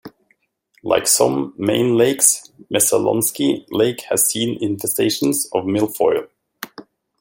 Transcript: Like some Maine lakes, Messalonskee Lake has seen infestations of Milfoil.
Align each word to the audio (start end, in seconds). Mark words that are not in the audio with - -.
Like 0.81 1.05
some 1.05 1.53
Maine 1.59 1.95
lakes, 1.95 2.49
Messalonskee 2.73 3.67
Lake 3.69 4.01
has 4.09 4.25
seen 4.31 4.57
infestations 4.59 5.45
of 5.53 5.65
Milfoil. 5.67 6.25